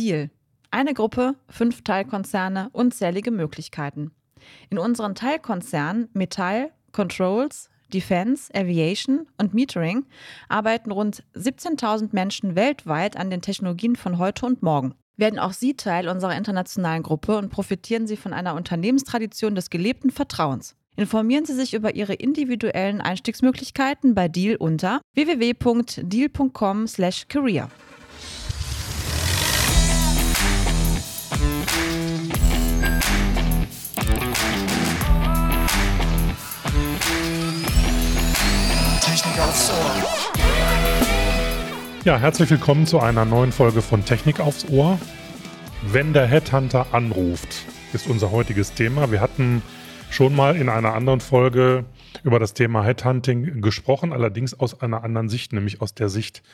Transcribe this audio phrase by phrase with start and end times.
[0.00, 0.30] Deal.
[0.70, 4.12] Eine Gruppe, fünf Teilkonzerne, unzählige Möglichkeiten.
[4.70, 10.06] In unseren Teilkonzernen Metall, Controls, Defense, Aviation und Metering
[10.48, 14.94] arbeiten rund 17.000 Menschen weltweit an den Technologien von heute und morgen.
[15.16, 20.10] Werden auch Sie Teil unserer internationalen Gruppe und profitieren Sie von einer Unternehmenstradition des gelebten
[20.10, 20.76] Vertrauens.
[20.96, 27.68] Informieren Sie sich über Ihre individuellen Einstiegsmöglichkeiten bei Deal unter www.deal.com/career.
[39.50, 40.04] aufs Ohr.
[42.04, 44.96] Ja, herzlich willkommen zu einer neuen Folge von Technik aufs Ohr.
[45.82, 49.10] Wenn der Headhunter anruft, ist unser heutiges Thema.
[49.10, 49.62] Wir hatten
[50.08, 51.84] schon mal in einer anderen Folge
[52.22, 56.44] über das Thema Headhunting gesprochen, allerdings aus einer anderen Sicht, nämlich aus der Sicht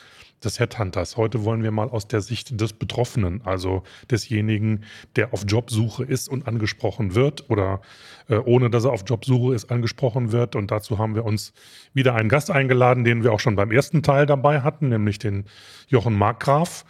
[0.43, 1.17] des Headhunters.
[1.17, 4.83] Heute wollen wir mal aus der Sicht des Betroffenen, also desjenigen,
[5.15, 7.81] der auf Jobsuche ist und angesprochen wird oder
[8.29, 10.55] äh, ohne dass er auf Jobsuche ist, angesprochen wird.
[10.55, 11.53] Und dazu haben wir uns
[11.93, 15.45] wieder einen Gast eingeladen, den wir auch schon beim ersten Teil dabei hatten, nämlich den
[15.87, 16.85] Jochen Markgraf.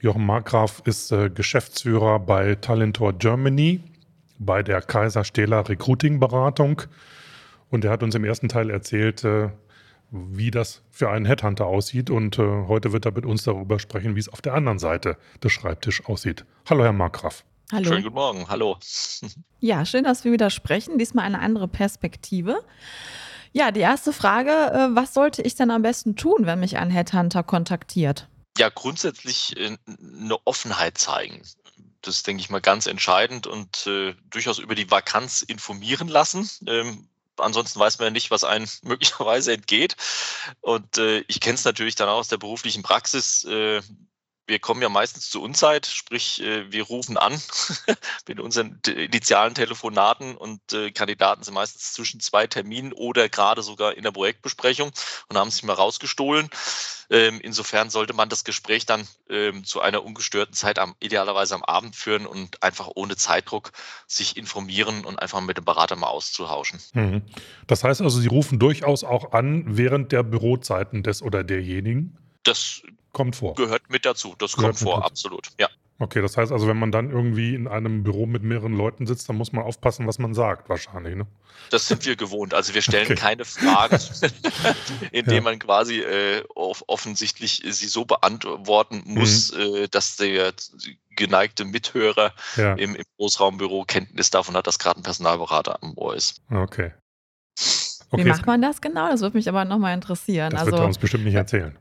[0.00, 3.80] Jochen Markgraf ist äh, Geschäftsführer bei Talentor Germany
[4.38, 6.82] bei der Kaiser Stehler Recruiting Beratung.
[7.70, 9.48] Und er hat uns im ersten Teil erzählt, äh,
[10.10, 12.10] wie das für einen Headhunter aussieht.
[12.10, 15.16] Und äh, heute wird er mit uns darüber sprechen, wie es auf der anderen Seite
[15.42, 16.44] des Schreibtisches aussieht.
[16.68, 17.44] Hallo, Herr Markgraf.
[17.72, 17.84] Hallo.
[17.84, 18.78] Schönen guten Morgen, hallo.
[19.60, 20.98] Ja, schön, dass wir wieder sprechen.
[20.98, 22.62] Diesmal eine andere Perspektive.
[23.52, 26.90] Ja, die erste Frage, äh, was sollte ich denn am besten tun, wenn mich ein
[26.90, 28.28] Headhunter kontaktiert?
[28.58, 31.42] Ja, grundsätzlich äh, eine Offenheit zeigen.
[32.02, 36.48] Das ist, denke ich mal, ganz entscheidend und äh, durchaus über die Vakanz informieren lassen.
[36.66, 39.96] Ähm, ansonsten weiß man ja nicht, was einem möglicherweise entgeht.
[40.60, 43.44] Und äh, ich kenne es natürlich dann auch aus der beruflichen Praxis.
[43.44, 43.80] Äh,
[44.46, 47.40] wir kommen ja meistens zur Unzeit, sprich, äh, wir rufen an
[48.28, 53.96] mit unseren initialen Telefonaten und äh, Kandidaten sind meistens zwischen zwei Terminen oder gerade sogar
[53.96, 54.92] in der Projektbesprechung
[55.28, 56.48] und haben sich mal rausgestohlen.
[57.08, 61.94] Ähm, insofern sollte man das Gespräch dann ähm, zu einer ungestörten Zeit idealerweise am Abend
[61.94, 63.72] führen und einfach ohne Zeitdruck
[64.06, 66.80] sich informieren und einfach mit dem Berater mal auszutauschen.
[66.94, 67.22] Mhm.
[67.66, 72.18] Das heißt also, Sie rufen durchaus auch an während der Bürozeiten des oder derjenigen?
[72.46, 73.54] Das kommt vor.
[73.54, 74.34] Gehört mit dazu.
[74.38, 75.06] Das gehört kommt vor, dazu.
[75.06, 75.48] absolut.
[75.58, 75.68] Ja.
[75.98, 79.30] Okay, das heißt also, wenn man dann irgendwie in einem Büro mit mehreren Leuten sitzt,
[79.30, 81.16] dann muss man aufpassen, was man sagt, wahrscheinlich.
[81.16, 81.26] Ne?
[81.70, 82.52] Das sind wir gewohnt.
[82.52, 83.14] Also wir stellen okay.
[83.14, 83.98] keine Fragen,
[85.12, 85.40] indem ja.
[85.40, 89.60] man quasi äh, offensichtlich sie so beantworten muss, mhm.
[89.60, 90.52] äh, dass der
[91.16, 92.74] geneigte Mithörer ja.
[92.74, 96.42] im, im Großraumbüro Kenntnis davon hat, dass gerade ein Personalberater am Ohr ist.
[96.50, 96.92] Okay.
[98.10, 98.22] okay.
[98.22, 99.08] Wie macht man das genau?
[99.08, 100.50] Das würde mich aber nochmal interessieren.
[100.50, 101.78] Das also, wird er uns bestimmt nicht erzählen.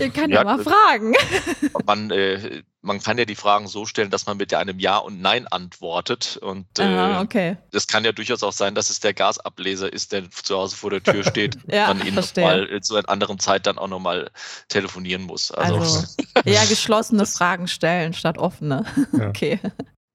[0.00, 1.14] Ihr könnt ja, ja mal fragen.
[1.86, 5.20] Man, äh, man kann ja die Fragen so stellen, dass man mit einem Ja und
[5.20, 6.36] Nein antwortet.
[6.40, 7.56] Und äh, Aha, okay.
[7.72, 10.90] das kann ja durchaus auch sein, dass es der Gasableser ist, der zu Hause vor
[10.90, 14.30] der Tür steht ja, man ihn mal zu einer anderen Zeit dann auch nochmal
[14.68, 15.50] telefonieren muss.
[15.50, 16.06] Also, also
[16.44, 18.84] eher geschlossene Fragen stellen statt offene.
[19.12, 19.28] Ja.
[19.28, 19.58] Okay.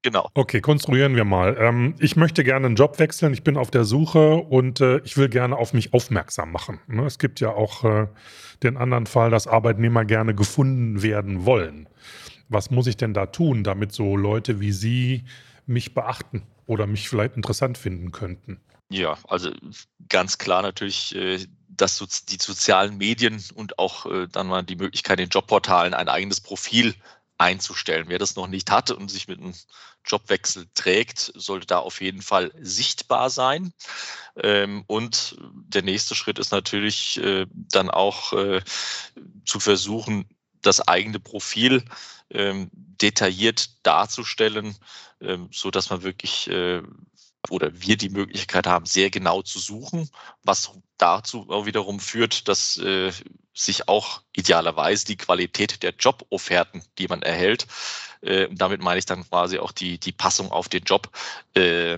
[0.04, 0.30] Genau.
[0.34, 1.56] Okay, konstruieren wir mal.
[1.60, 3.34] Ähm, ich möchte gerne einen Job wechseln.
[3.34, 6.80] Ich bin auf der Suche und äh, ich will gerne auf mich aufmerksam machen.
[6.88, 7.06] Ne?
[7.06, 8.08] Es gibt ja auch äh,
[8.64, 11.88] den anderen Fall, dass Arbeitnehmer gerne gefunden werden wollen.
[12.50, 15.24] Was muss ich denn da tun, damit so Leute wie Sie
[15.68, 18.60] mich beachten oder mich vielleicht interessant finden könnten?
[18.90, 19.52] Ja, also
[20.10, 21.40] ganz klar natürlich, äh,
[21.70, 26.42] dass die sozialen Medien und auch äh, dann mal die Möglichkeit, in Jobportalen ein eigenes
[26.42, 26.96] Profil
[27.42, 28.06] einzustellen.
[28.08, 29.54] Wer das noch nicht hat und sich mit einem
[30.06, 33.74] Jobwechsel trägt, sollte da auf jeden Fall sichtbar sein.
[34.36, 38.62] Ähm, und der nächste Schritt ist natürlich äh, dann auch äh,
[39.46, 40.30] zu versuchen,
[40.62, 41.84] das eigene Profil
[42.30, 44.76] ähm, detailliert darzustellen,
[45.20, 46.82] ähm, so dass man wirklich äh,
[47.50, 50.10] oder wir die Möglichkeit haben, sehr genau zu suchen,
[50.44, 53.12] was dazu wiederum führt, dass äh,
[53.54, 57.68] sich auch idealerweise die Qualität der Jobofferten, die man erhält,
[58.22, 61.10] äh, damit meine ich dann quasi auch die, die Passung auf den Job,
[61.56, 61.98] äh,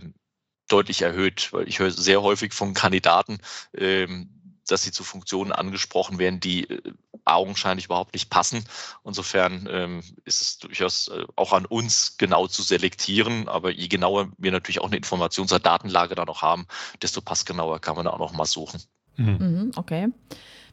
[0.68, 1.51] deutlich erhöht.
[1.51, 3.39] Weil ich höre sehr häufig von Kandidaten,
[3.75, 4.29] ähm,
[4.68, 6.81] dass sie zu Funktionen angesprochen werden, die äh,
[7.25, 8.65] augenscheinlich überhaupt nicht passen.
[9.03, 13.47] Insofern ähm, ist es durchaus äh, auch an uns genau zu selektieren.
[13.47, 16.67] Aber je genauer wir natürlich auch eine Informations- oder Datenlage da noch haben,
[17.01, 18.81] desto passgenauer kann man da auch noch mal suchen.
[19.17, 19.37] Mhm.
[19.39, 20.09] mhm okay.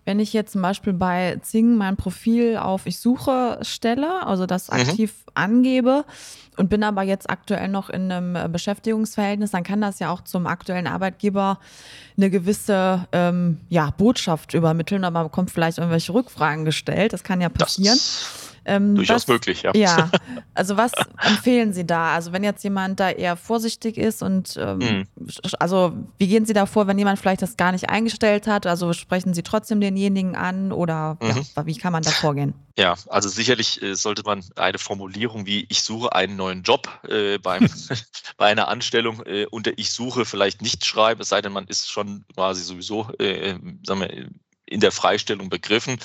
[0.05, 4.71] Wenn ich jetzt zum Beispiel bei Zing mein Profil auf Ich suche stelle, also das
[4.71, 4.81] mhm.
[4.81, 5.33] aktiv mhm.
[5.35, 6.05] angebe
[6.57, 10.23] und bin aber jetzt aktuell noch in einem äh, Beschäftigungsverhältnis, dann kann das ja auch
[10.23, 11.59] zum aktuellen Arbeitgeber
[12.17, 17.13] eine gewisse ähm, ja, Botschaft übermitteln, aber man bekommt vielleicht irgendwelche Rückfragen gestellt.
[17.13, 17.99] Das kann ja passieren.
[18.65, 19.73] Ähm, Durchaus was, möglich, ja.
[19.75, 20.11] Ja,
[20.55, 20.93] also was
[21.23, 22.15] empfehlen Sie da?
[22.15, 25.07] Also wenn jetzt jemand da eher vorsichtig ist und ähm, Mhm.
[25.59, 28.67] also wie gehen Sie da vor, wenn jemand vielleicht das gar nicht eingestellt hat?
[28.67, 31.43] Also sprechen Sie trotzdem denjenigen an oder Mhm.
[31.57, 32.55] ja, wie kann man da vorgehen?
[32.79, 37.39] Ja, also sicherlich äh, sollte man eine Formulierung wie ich suche einen neuen Job äh,
[37.39, 37.67] beim,
[38.37, 41.91] bei einer Anstellung äh, unter ich suche vielleicht nicht schreiben, es sei denn, man ist
[41.91, 44.29] schon quasi sowieso äh, sagen wir,
[44.71, 45.99] in der Freistellung begriffen.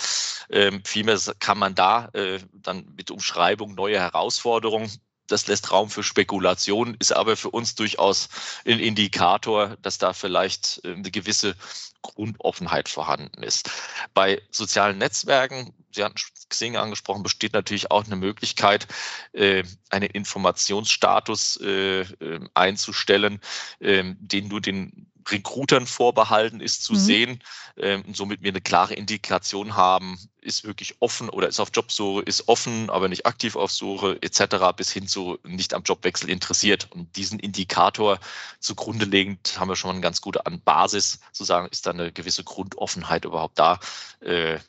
[0.50, 4.92] Ähm, vielmehr kann man da äh, dann mit Umschreibung neue Herausforderungen
[5.28, 8.30] das lässt Raum für Spekulation, ist aber für uns durchaus
[8.66, 11.56] ein Indikator, dass da vielleicht äh, eine gewisse
[12.02, 13.70] Grundoffenheit vorhanden ist.
[14.14, 16.16] Bei sozialen Netzwerken, Sie hatten
[16.50, 18.88] Xing angesprochen, besteht natürlich auch eine Möglichkeit,
[19.34, 23.40] äh, einen Informationsstatus äh, äh, einzustellen,
[23.80, 26.98] ähm, den nur den Recruitern vorbehalten ist zu Mhm.
[26.98, 27.44] sehen
[27.78, 32.22] ähm, und somit wir eine klare Indikation haben, ist wirklich offen oder ist auf Jobsuche,
[32.22, 34.72] ist offen, aber nicht aktiv auf Suche etc.
[34.76, 36.88] bis hin zu nicht am Jobwechsel interessiert.
[36.92, 38.20] Und diesen Indikator
[38.60, 41.92] zugrunde legend haben wir schon mal eine ganz gute An- Basis zu sagen, ist da
[41.92, 43.80] eine gewisse Grundoffenheit überhaupt da,
[44.22, 44.60] äh,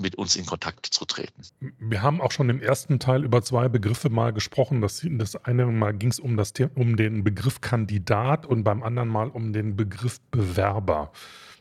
[0.00, 1.42] mit uns in Kontakt zu treten.
[1.78, 4.80] Wir haben auch schon im ersten Teil über zwei Begriffe mal gesprochen.
[4.80, 9.08] Das, das eine Mal ging es um, das um den Begriff Kandidat und beim anderen
[9.08, 11.12] Mal um den Begriff Bewerber.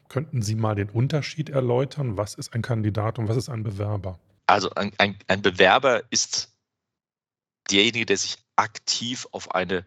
[0.10, 2.18] Könnten Sie mal den Unterschied erläutern?
[2.18, 4.20] Was ist ein Kandidat und was ist ein Bewerber?
[4.46, 6.54] Also ein, ein, ein Bewerber ist
[7.70, 9.86] derjenige, der sich aktiv auf eine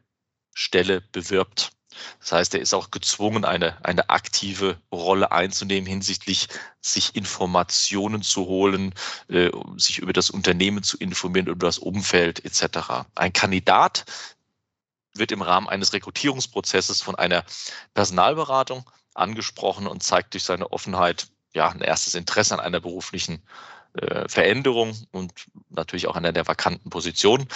[0.54, 1.72] Stelle bewirbt.
[2.20, 6.48] Das heißt, er ist auch gezwungen, eine, eine aktive Rolle einzunehmen hinsichtlich
[6.80, 8.94] sich Informationen zu holen,
[9.28, 13.06] äh, sich über das Unternehmen zu informieren, über das Umfeld etc.
[13.14, 14.04] Ein Kandidat
[15.14, 17.44] wird im Rahmen eines Rekrutierungsprozesses von einer
[17.94, 23.42] Personalberatung angesprochen und zeigt durch seine Offenheit ja ein erstes Interesse an einer beruflichen
[23.94, 25.32] äh, Veränderung und
[25.68, 27.48] natürlich auch an der vakanten Position.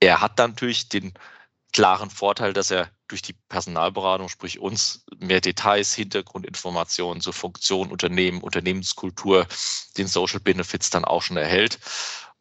[0.00, 1.14] Er hat dann natürlich den
[1.76, 8.40] klaren Vorteil, dass er durch die Personalberatung, sprich uns, mehr Details, Hintergrundinformationen zur Funktion, Unternehmen,
[8.40, 9.46] Unternehmenskultur,
[9.98, 11.78] den Social Benefits dann auch schon erhält.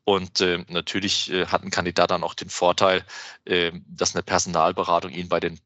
[0.06, 3.06] Und äh, natürlich äh, hat ein Kandidat dann auch den Vorteil,
[3.44, 5.60] äh, dass eine Personalberatung ihn bei den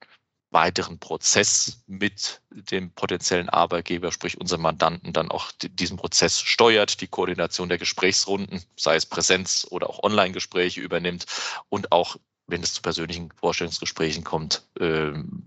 [0.49, 7.01] weiteren Prozess mit dem potenziellen Arbeitgeber, sprich unserem Mandanten, dann auch di- diesen Prozess steuert,
[7.01, 11.27] die Koordination der Gesprächsrunden, sei es Präsenz oder auch Online-Gespräche übernimmt
[11.69, 12.15] und auch,
[12.49, 15.43] wenn es zu persönlichen Vorstellungsgesprächen kommt, ähm,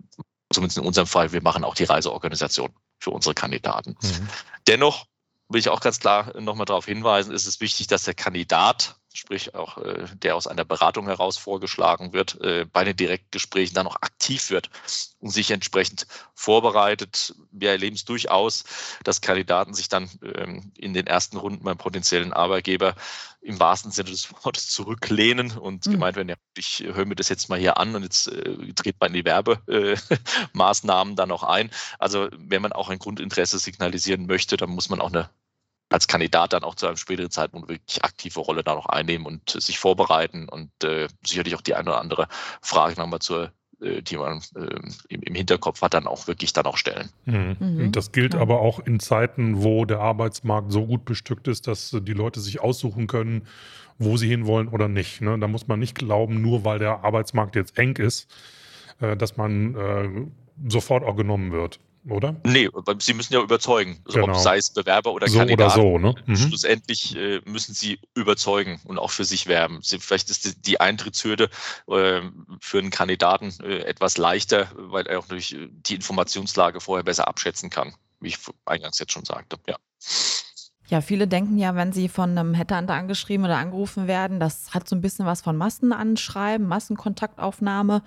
[0.52, 3.96] zumindest in unserem Fall, wir machen auch die Reiseorganisation für unsere Kandidaten.
[4.66, 5.06] Dennoch
[5.48, 9.54] will ich auch ganz klar nochmal darauf hinweisen, ist es wichtig, dass der Kandidat, sprich
[9.54, 13.96] auch äh, der aus einer Beratung heraus vorgeschlagen wird, äh, bei den Direktgesprächen dann auch
[13.96, 14.70] aktiv wird
[15.20, 17.34] und sich entsprechend vorbereitet.
[17.50, 18.64] Wir erleben es durchaus,
[19.04, 22.94] dass Kandidaten sich dann ähm, in den ersten Runden beim potenziellen Arbeitgeber
[23.40, 25.92] im wahrsten Sinne des Wortes zurücklehnen und Mhm.
[25.92, 28.96] gemeint werden, ja, ich höre mir das jetzt mal hier an und jetzt äh, dreht
[29.00, 31.70] man die Werbemaßnahmen dann auch ein.
[31.98, 35.28] Also wenn man auch ein Grundinteresse signalisieren möchte, dann muss man auch eine
[35.92, 39.50] als Kandidat dann auch zu einem späteren Zeitpunkt wirklich aktive Rolle da noch einnehmen und
[39.50, 42.28] sich vorbereiten und äh, sicherlich auch die eine oder andere
[42.60, 43.52] Frage nochmal zur
[43.82, 47.10] äh, die man äh, im, Hinterkopf hat, dann auch wirklich dann auch stellen.
[47.26, 47.56] Mhm.
[47.58, 47.92] Mhm.
[47.92, 48.40] Das gilt Ja.
[48.40, 52.60] aber auch in Zeiten, wo der Arbeitsmarkt so gut bestückt ist, dass die Leute sich
[52.60, 53.46] aussuchen können,
[53.98, 55.20] wo sie hinwollen oder nicht.
[55.20, 55.38] Ne?
[55.38, 58.30] Da muss man nicht glauben, nur weil der Arbeitsmarkt jetzt eng ist,
[59.00, 60.08] äh, dass man äh,
[60.68, 62.34] sofort auch genommen wird, oder?
[62.44, 62.68] Nee,
[62.98, 64.32] Sie müssen ja überzeugen, also Genau.
[64.32, 65.72] ob sei es Bewerber oder so oder Kandidat.
[65.72, 66.14] so, ne?
[66.26, 66.36] Mhm.
[66.36, 69.80] Schlussendlich äh, müssen sie überzeugen und auch für sich werben.
[69.82, 71.50] Sie, vielleicht ist die, die Eintrittshürde
[71.88, 72.20] äh,
[72.60, 77.28] für einen Kandidaten äh, etwas leichter, weil er auch durch äh, die Informationslage vorher besser
[77.28, 79.56] abschätzen kann, wie ich eingangs jetzt schon sagte.
[79.68, 79.76] Ja.
[80.92, 84.86] Ja, viele denken ja, wenn sie von einem Headhunter angeschrieben oder angerufen werden, das hat
[84.86, 88.02] so ein bisschen was von Massenanschreiben, Massenkontaktaufnahme.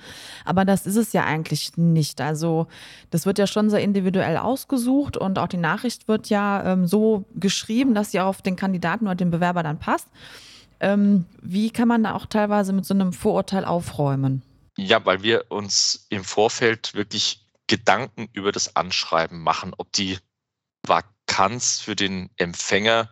[0.45, 2.21] Aber das ist es ja eigentlich nicht.
[2.21, 2.67] Also
[3.09, 7.25] das wird ja schon sehr individuell ausgesucht und auch die Nachricht wird ja ähm, so
[7.33, 10.07] geschrieben, dass sie auf den Kandidaten oder den Bewerber dann passt.
[10.79, 14.43] Ähm, wie kann man da auch teilweise mit so einem Vorurteil aufräumen?
[14.77, 20.17] ja, weil wir uns im Vorfeld wirklich Gedanken über das Anschreiben machen, ob die
[21.27, 23.09] Vakanz für den Empfänger,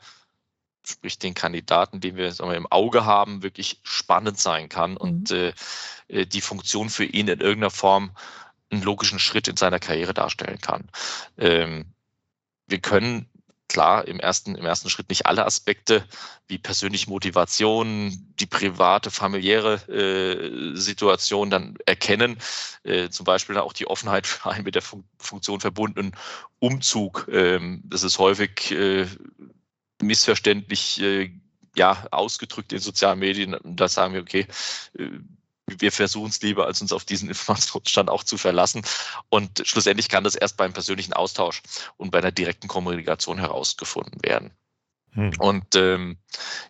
[0.86, 5.54] sprich den Kandidaten, den wir, wir im Auge haben, wirklich spannend sein kann und äh,
[6.08, 8.12] äh, die Funktion für ihn in irgendeiner Form
[8.70, 10.90] einen logischen Schritt in seiner Karriere darstellen kann.
[11.38, 11.86] Ähm,
[12.68, 13.30] wir können
[13.74, 16.06] klar im ersten, im ersten Schritt nicht alle Aspekte
[16.48, 22.38] wie persönliche Motivation, die private, familiäre äh, Situation dann erkennen.
[22.84, 26.16] Äh, zum Beispiel auch die Offenheit für einen mit der Fun Funktion verbundenen
[26.60, 27.28] Umzug.
[27.32, 29.08] Ähm, das ist häufig äh,
[30.02, 31.32] missverständlich äh,
[31.76, 33.58] ja, ausgedrückt in sozialen Medien.
[33.64, 34.46] Da sagen wir, okay,
[35.00, 35.10] äh,
[35.68, 38.84] wir versuchen es lieber, als uns auf diesen Informationsstand auch zu verlassen.
[39.30, 41.62] Und schlussendlich kann das erst beim persönlichen Austausch
[41.98, 44.52] und bei einer direkten Kommunikation herausgefunden werden.
[45.14, 45.32] Hm.
[45.40, 46.18] Und ähm,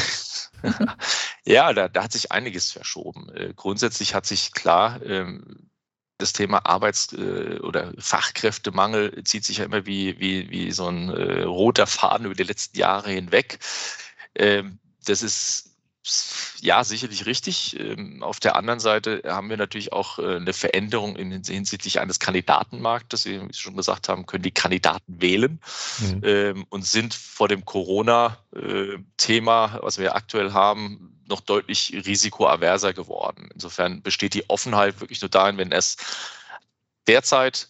[1.46, 3.30] ja, da, da, hat sich einiges verschoben.
[3.30, 5.70] Äh, grundsätzlich hat sich klar ähm,
[6.20, 11.10] das Thema Arbeits- äh, oder Fachkräftemangel zieht sich ja immer wie, wie, wie so ein
[11.10, 13.60] äh, roter Faden über die letzten Jahre hinweg.
[14.36, 15.70] Ähm, das ist
[16.62, 17.80] ja sicherlich richtig.
[17.80, 23.26] Ähm, auf der anderen Seite haben wir natürlich auch äh, eine Veränderung hinsichtlich eines Kandidatenmarktes.
[23.26, 25.60] Wie Sie schon gesagt haben, können die Kandidaten wählen
[26.00, 26.22] mhm.
[26.24, 33.50] Ähm, und sind vor dem Corona-Thema, was wir aktuell haben, noch deutlich risikoaverser geworden.
[33.54, 35.98] Insofern besteht die Offenheit wirklich nur darin, wenn es
[37.08, 37.70] derzeit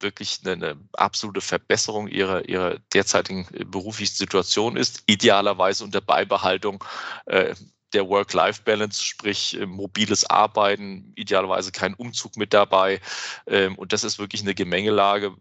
[0.00, 6.84] wirklich eine, eine, absolute Verbesserung ihrer, ihrer derzeitigen äh, beruflichen Situation ist, idealerweise unter Beibehaltung
[7.26, 7.54] äh,
[7.92, 13.00] der Work-Life-Balance, sprich äh, mobiles Arbeiten, idealerweise kein Umzug mit dabei.
[13.46, 15.34] Ähm, und das ist wirklich eine Gemengelage,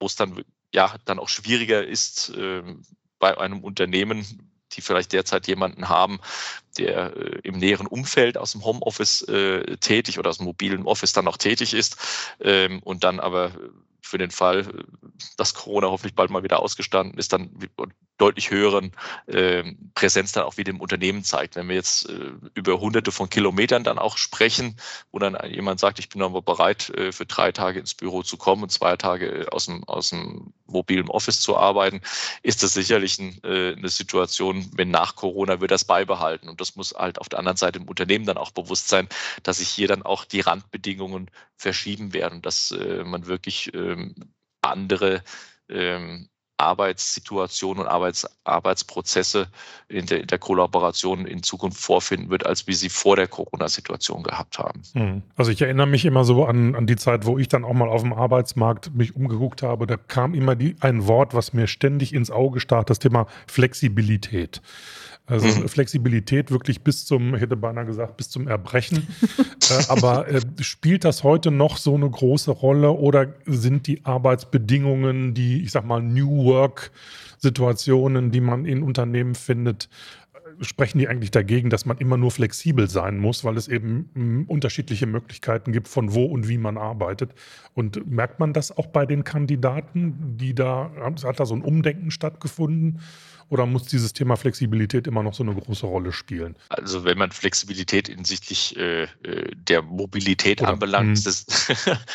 [0.00, 2.62] wo es dann ja dann auch schwieriger ist, äh,
[3.18, 6.20] bei einem Unternehmen die vielleicht derzeit jemanden haben,
[6.78, 11.12] der äh, im näheren Umfeld aus dem Homeoffice äh, tätig oder aus dem mobilen Office
[11.12, 11.96] dann noch tätig ist
[12.40, 13.52] ähm, und dann aber
[14.00, 14.84] für den Fall,
[15.36, 17.50] dass Corona hoffentlich bald mal wieder ausgestanden ist, dann
[18.18, 18.92] deutlich höheren
[19.26, 21.56] äh, Präsenz dann auch wieder im Unternehmen zeigt.
[21.56, 24.76] Wenn wir jetzt äh, über hunderte von Kilometern dann auch sprechen,
[25.10, 28.36] wo dann jemand sagt, ich bin aber bereit, äh, für drei Tage ins Büro zu
[28.36, 32.00] kommen und zwei Tage äh, aus dem, aus dem mobilen Office zu arbeiten,
[32.42, 36.48] ist das sicherlich ein, äh, eine Situation, wenn nach Corona wird das beibehalten.
[36.48, 39.08] Und das muss halt auf der anderen Seite im Unternehmen dann auch bewusst sein,
[39.42, 44.14] dass sich hier dann auch die Randbedingungen verschieben werden, dass äh, man wirklich ähm,
[44.62, 45.22] andere
[45.68, 49.48] ähm, Arbeitssituationen und Arbeits, Arbeitsprozesse
[49.88, 54.22] in der, in der, Kollaboration in Zukunft vorfinden wird, als wir sie vor der Corona-Situation
[54.22, 54.82] gehabt haben.
[54.92, 55.22] Hm.
[55.36, 57.88] Also ich erinnere mich immer so an, an die Zeit, wo ich dann auch mal
[57.88, 59.86] auf dem Arbeitsmarkt mich umgeguckt habe.
[59.86, 64.62] Da kam immer die, ein Wort, was mir ständig ins Auge stach, das Thema Flexibilität.
[65.26, 65.68] Also mhm.
[65.68, 69.06] Flexibilität wirklich bis zum, ich hätte beinahe gesagt, bis zum Erbrechen.
[69.70, 75.32] äh, aber äh, spielt das heute noch so eine große Rolle oder sind die Arbeitsbedingungen,
[75.32, 76.90] die, ich sag mal, New Work
[77.38, 79.88] Situationen, die man in Unternehmen findet,
[80.34, 84.10] äh, sprechen die eigentlich dagegen, dass man immer nur flexibel sein muss, weil es eben
[84.12, 87.32] mh, hm, unterschiedliche Möglichkeiten gibt, von wo und wie man arbeitet.
[87.72, 92.10] Und merkt man das auch bei den Kandidaten, die da, hat da so ein Umdenken
[92.10, 93.00] stattgefunden?
[93.48, 96.56] Oder muss dieses Thema Flexibilität immer noch so eine große Rolle spielen?
[96.68, 99.08] Also wenn man Flexibilität hinsichtlich äh, äh
[99.54, 101.12] der Mobilität Oder, anbelangt, hm.
[101.14, 101.46] ist das,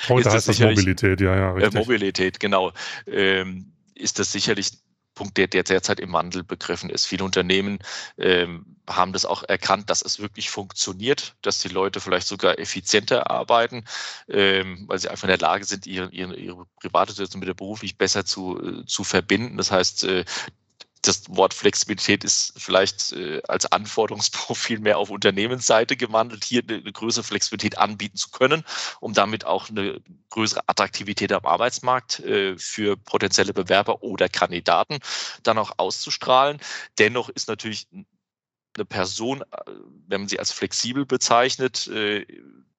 [0.10, 1.76] Heute ist heißt das Mobilität, ja, ja, äh, richtig.
[1.76, 2.72] Äh, Mobilität, genau.
[3.08, 4.72] Ähm, ist das sicherlich
[5.20, 7.06] Punkt, der, der derzeit im Wandel begriffen ist.
[7.06, 7.80] Viele Unternehmen
[8.18, 13.30] ähm, haben das auch erkannt, dass es wirklich funktioniert, dass die Leute vielleicht sogar effizienter
[13.30, 13.84] arbeiten,
[14.30, 17.54] ähm, weil sie einfach in der Lage sind, ihre, ihre, ihre private Situation mit der
[17.54, 19.58] beruflich besser zu, äh, zu verbinden.
[19.58, 20.24] Das heißt, äh,
[21.02, 26.92] das Wort Flexibilität ist vielleicht äh, als Anforderungsprofil mehr auf Unternehmensseite gewandelt, hier eine, eine,
[26.92, 28.64] größere Flexibilität anbieten zu können,
[29.00, 35.00] um damit auch eine größere Attraktivität am Arbeitsmarkt äh, für potenzielle Bewerber oder Kandidaten
[35.44, 36.60] dann auch auszustrahlen.
[36.98, 37.88] Dennoch ist natürlich
[38.80, 39.46] eine Person, äh,
[40.08, 42.26] wenn man sie als flexibel bezeichnet, äh,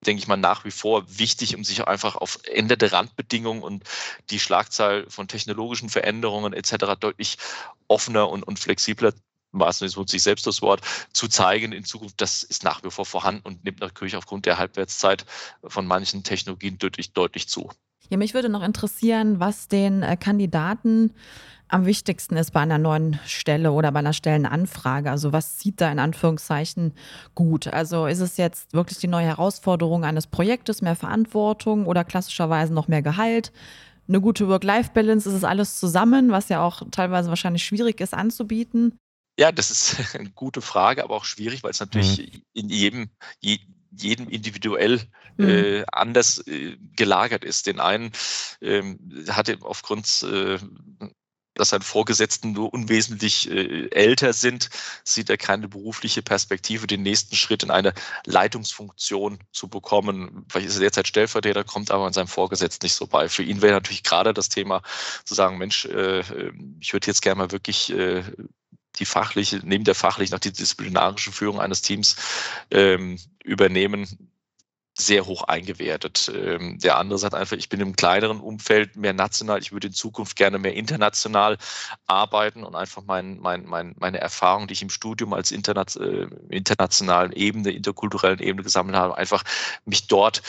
[0.04, 3.84] denke ich mal, nach wie vor wichtig, um sich einfach auf änderte Randbedingungen und
[4.30, 6.96] die Schlagzahl von technologischen Veränderungen etc.
[6.98, 7.36] deutlich
[7.86, 9.12] offener und, und flexibler
[9.52, 10.80] was nutze ich selbst das Wort,
[11.12, 14.58] zu zeigen in Zukunft, das ist nach wie vor vorhanden und nimmt natürlich aufgrund der
[14.58, 15.26] Halbwertszeit
[15.64, 17.68] von manchen Technologien deutlich, deutlich zu.
[18.10, 21.14] Ja, mich würde noch interessieren, was den äh, Kandidaten
[21.70, 25.10] am wichtigsten ist bei einer neuen Stelle oder bei einer Stellenanfrage?
[25.10, 26.92] Also was zieht da in Anführungszeichen
[27.34, 27.68] gut?
[27.68, 32.88] Also ist es jetzt wirklich die neue Herausforderung eines Projektes, mehr Verantwortung oder klassischerweise noch
[32.88, 33.52] mehr Gehalt?
[34.08, 38.98] Eine gute Work-Life-Balance, ist es alles zusammen, was ja auch teilweise wahrscheinlich schwierig ist anzubieten?
[39.38, 42.42] Ja, das ist eine gute Frage, aber auch schwierig, weil es natürlich mhm.
[42.52, 43.58] in jedem, je,
[43.92, 45.00] jedem individuell
[45.36, 45.48] mhm.
[45.48, 47.66] äh, anders äh, gelagert ist.
[47.66, 48.10] Den einen
[48.60, 48.98] ähm,
[49.28, 50.58] hatte aufgrund äh,
[51.54, 54.70] dass seine Vorgesetzten nur unwesentlich äh, älter sind,
[55.04, 57.92] sieht er keine berufliche Perspektive, den nächsten Schritt in eine
[58.24, 60.46] Leitungsfunktion zu bekommen.
[60.48, 63.28] Vielleicht ist er derzeit Stellvertreter, kommt aber an seinem Vorgesetzten nicht so bei.
[63.28, 64.82] Für ihn wäre natürlich gerade das Thema
[65.24, 66.20] zu sagen, Mensch, äh,
[66.80, 68.22] ich würde jetzt gerne mal wirklich äh,
[68.96, 72.16] die fachliche, neben der fachlichen auch die disziplinarische Führung eines Teams
[72.70, 74.29] ähm, übernehmen
[75.00, 76.30] sehr hoch eingewertet.
[76.34, 79.92] Ähm, der andere sagt einfach, ich bin im kleineren Umfeld mehr national, ich würde in
[79.92, 81.58] Zukunft gerne mehr international
[82.06, 86.26] arbeiten und einfach mein, mein, mein, meine Erfahrung, die ich im Studium als interna äh,
[86.50, 89.42] internationalen Ebene, interkulturellen Ebene gesammelt habe, einfach
[89.84, 90.42] mich dort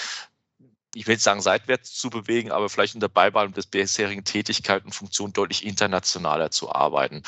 [0.96, 4.94] ich will jetzt sagen, seitwärts zu bewegen, aber vielleicht unter Beibehaltung des bisherigen Tätigkeiten und
[4.94, 7.24] Funktionen deutlich internationaler zu arbeiten.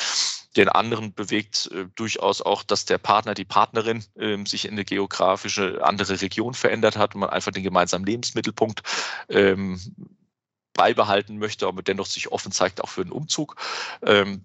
[0.55, 4.85] Den anderen bewegt äh, durchaus auch, dass der Partner, die Partnerin äh, sich in eine
[4.85, 8.81] geografische andere Region verändert hat und man einfach den gemeinsamen Lebensmittelpunkt
[9.29, 9.79] ähm,
[10.73, 13.55] beibehalten möchte, aber dennoch sich offen zeigt auch für den Umzug.
[14.03, 14.43] Ähm,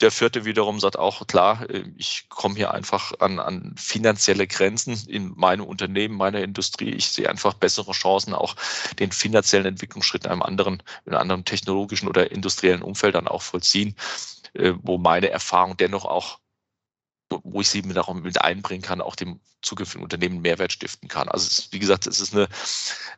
[0.00, 4.96] der vierte wiederum sagt auch, klar, äh, ich komme hier einfach an, an finanzielle Grenzen
[5.08, 6.90] in meinem Unternehmen, meiner Industrie.
[6.90, 8.56] Ich sehe einfach bessere Chancen, auch
[8.98, 13.42] den finanziellen Entwicklungsschritt in einem anderen, in einem anderen technologischen oder industriellen Umfeld dann auch
[13.42, 13.94] vollziehen,
[14.54, 16.38] äh, wo meine Erfahrung dennoch auch,
[17.28, 21.28] wo ich sie mit, auch mit einbringen kann, auch dem zukünftigen Unternehmen Mehrwert stiften kann.
[21.28, 22.48] Also ist, wie gesagt, es ist eine,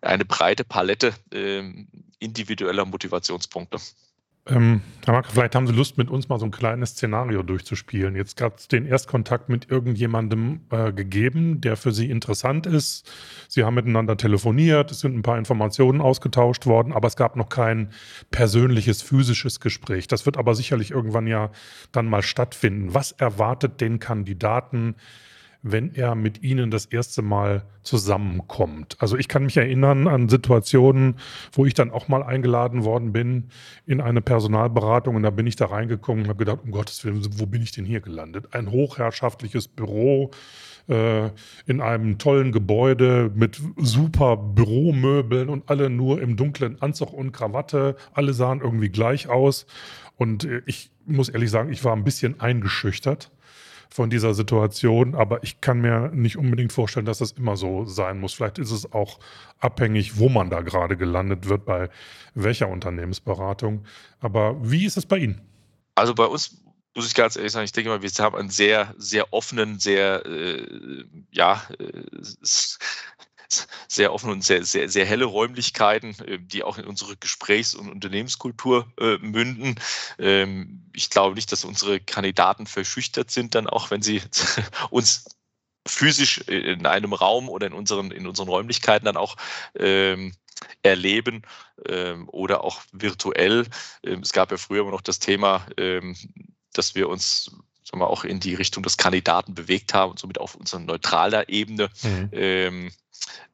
[0.02, 1.62] eine breite Palette äh,
[2.18, 3.78] individueller Motivationspunkte.
[4.48, 8.16] Ähm, Marke, vielleicht haben Sie Lust, mit uns mal so ein kleines Szenario durchzuspielen.
[8.16, 13.08] Jetzt gab es den Erstkontakt mit irgendjemandem äh, gegeben, der für Sie interessant ist.
[13.48, 17.50] Sie haben miteinander telefoniert, es sind ein paar Informationen ausgetauscht worden, aber es gab noch
[17.50, 17.90] kein
[18.32, 20.08] persönliches, physisches Gespräch.
[20.08, 21.52] Das wird aber sicherlich irgendwann ja
[21.92, 22.94] dann mal stattfinden.
[22.94, 24.96] Was erwartet den Kandidaten
[25.62, 28.96] wenn er mit ihnen das erste Mal zusammenkommt.
[28.98, 31.16] Also ich kann mich erinnern an Situationen,
[31.52, 33.48] wo ich dann auch mal eingeladen worden bin
[33.86, 37.24] in eine Personalberatung und da bin ich da reingekommen und habe gedacht, um Gottes Willen,
[37.38, 38.54] wo bin ich denn hier gelandet?
[38.54, 40.32] Ein hochherrschaftliches Büro
[40.88, 41.30] äh,
[41.66, 47.94] in einem tollen Gebäude mit super Büromöbeln und alle nur im dunklen Anzug und Krawatte.
[48.12, 49.66] Alle sahen irgendwie gleich aus
[50.16, 53.30] und äh, ich muss ehrlich sagen, ich war ein bisschen eingeschüchtert
[53.92, 58.18] von dieser Situation, aber ich kann mir nicht unbedingt vorstellen, dass das immer so sein
[58.18, 58.32] muss.
[58.32, 59.18] Vielleicht ist es auch
[59.58, 61.90] abhängig, wo man da gerade gelandet wird, bei
[62.34, 63.84] welcher Unternehmensberatung.
[64.20, 65.40] Aber wie ist es bei Ihnen?
[65.94, 66.62] Also bei uns
[66.94, 70.24] muss ich ganz ehrlich sagen, ich denke mal, wir haben einen sehr, sehr offenen, sehr,
[70.26, 72.02] äh, ja, äh,
[73.88, 77.90] sehr offen und sehr, sehr, sehr helle Räumlichkeiten, äh, die auch in unsere Gesprächs- und
[77.90, 79.76] Unternehmenskultur äh, münden.
[80.18, 84.22] Ähm, ich glaube nicht, dass unsere Kandidaten verschüchtert sind, dann auch, wenn sie
[84.90, 85.24] uns
[85.86, 89.36] physisch in einem Raum oder in unseren, in unseren Räumlichkeiten dann auch
[89.76, 90.32] ähm,
[90.82, 91.42] erleben
[91.88, 93.66] ähm, oder auch virtuell.
[94.04, 96.16] Ähm, es gab ja früher immer noch das Thema, ähm,
[96.72, 97.50] dass wir uns
[97.84, 101.48] sagen wir, auch in die Richtung des Kandidaten bewegt haben und somit auf unserer neutraler
[101.48, 102.90] Ebene mhm.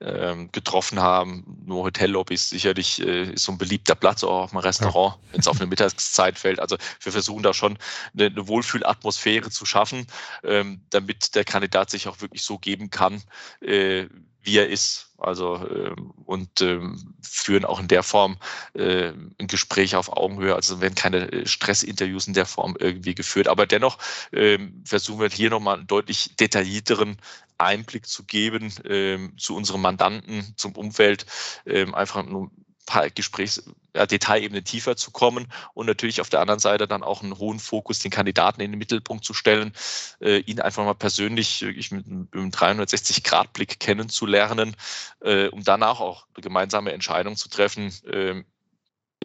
[0.01, 1.45] Ähm, getroffen haben.
[1.65, 5.33] Nur Hotellobbys sicherlich äh, ist so ein beliebter Platz, auch auf dem Restaurant, ja.
[5.33, 6.61] wenn es auf eine Mittagszeit fällt.
[6.61, 7.79] Also wir versuchen da schon
[8.15, 10.07] eine, eine Wohlfühlatmosphäre zu schaffen,
[10.45, 13.23] ähm, damit der Kandidat sich auch wirklich so geben kann,
[13.61, 14.07] äh,
[14.43, 15.07] wie er ist.
[15.19, 18.37] Also ähm, und ähm, führen auch in der Form
[18.75, 20.55] äh, ein Gespräch auf Augenhöhe.
[20.55, 23.49] Also werden keine Stressinterviews in der Form irgendwie geführt.
[23.49, 23.99] Aber dennoch
[24.33, 27.17] ähm, versuchen wir hier nochmal einen deutlich detaillierteren
[27.59, 31.27] Einblick zu geben ähm, zu unseren Mandanten, zum Umfeld,
[31.67, 32.51] ähm, einfach nur
[32.89, 33.63] paar Gesprächs,
[33.95, 37.59] ja, Detailebene tiefer zu kommen und natürlich auf der anderen Seite dann auch einen hohen
[37.59, 39.73] Fokus, den Kandidaten in den Mittelpunkt zu stellen,
[40.21, 44.75] äh, ihn einfach mal persönlich wirklich mit einem 360-Grad-Blick kennenzulernen,
[45.21, 47.93] äh, um danach auch eine gemeinsame Entscheidung zu treffen.
[48.07, 48.43] Äh,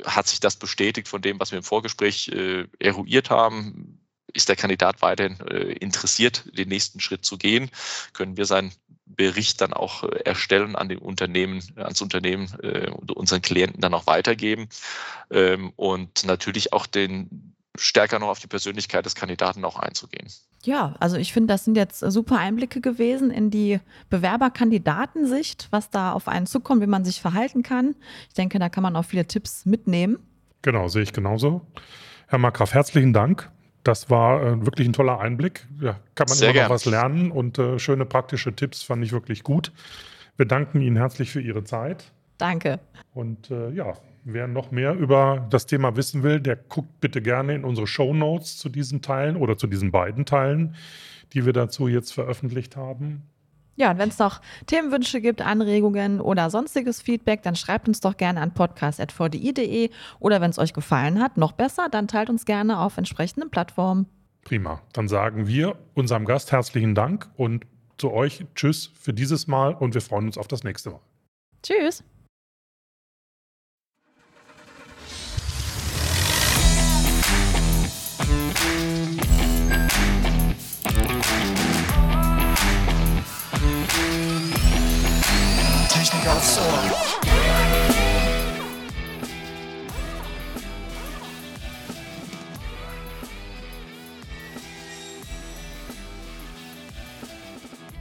[0.04, 4.03] hat sich das bestätigt von dem, was wir im Vorgespräch äh, eruiert haben?
[4.34, 7.70] Ist der Kandidat weiterhin äh, interessiert, den nächsten Schritt zu gehen,
[8.14, 8.72] können wir seinen
[9.06, 13.94] Bericht dann auch äh, erstellen an den Unternehmen, ans Unternehmen äh, und unseren Klienten dann
[13.94, 14.70] auch weitergeben
[15.30, 20.28] ähm, und natürlich auch den stärker noch auf die Persönlichkeit des Kandidaten auch einzugehen.
[20.64, 26.14] Ja, also ich finde, das sind jetzt super Einblicke gewesen in die Bewerberkandidatensicht, was da
[26.14, 27.96] auf einen zukommt, wie man sich verhalten kann.
[28.30, 30.20] Ich denke, da kann man auch viele Tipps mitnehmen.
[30.62, 31.62] Genau, sehe ich genauso.
[32.28, 33.52] Herr Markgraf, herzlichen Dank.
[33.84, 35.67] Das war äh, wirklich ein toller Einblick.
[35.82, 36.72] Ja, kann man Sehr immer noch gern.
[36.72, 39.72] was lernen und äh, schöne praktische Tipps fand ich wirklich gut.
[40.38, 42.12] Wir danken Ihnen herzlich für Ihre Zeit.
[42.38, 42.80] Danke.
[43.13, 43.93] Und äh, ja,
[44.24, 48.13] wer noch mehr über das Thema wissen will, der guckt bitte gerne in unsere Show
[48.13, 50.76] Notes zu diesen Teilen oder zu diesen beiden Teilen,
[51.34, 53.24] die wir dazu jetzt veröffentlicht haben.
[53.76, 58.18] Ja, und wenn es noch Themenwünsche gibt, Anregungen oder sonstiges Feedback, dann schreibt uns doch
[58.18, 62.80] gerne an podcast.vdi.de oder wenn es euch gefallen hat, noch besser, dann teilt uns gerne
[62.80, 64.08] auf entsprechenden Plattformen.
[64.44, 64.82] Prima.
[64.94, 67.66] Dann sagen wir unserem Gast herzlichen Dank und
[67.98, 71.00] zu euch Tschüss für dieses Mal und wir freuen uns auf das nächste Mal.
[71.64, 72.04] Tschüss.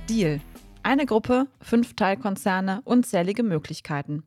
[0.09, 0.41] Deal.
[0.85, 4.23] Eine Gruppe, fünf Teilkonzerne, unzählige Möglichkeiten.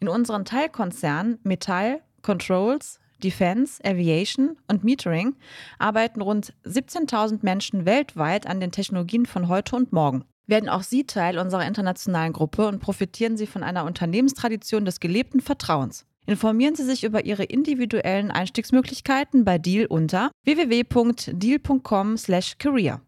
[0.00, 5.34] In unseren Teilkonzernen Metall, Controls, Defense, Aviation und Metering
[5.78, 10.26] arbeiten rund 17.000 Menschen weltweit an den Technologien von heute und morgen.
[10.50, 15.38] Werden auch Sie Teil unserer internationalen Gruppe und profitieren Sie von einer Unternehmenstradition des gelebten
[15.40, 16.06] Vertrauens.
[16.26, 23.00] Informieren Sie sich über Ihre individuellen Einstiegsmöglichkeiten bei Deal unter www.deal.com/career.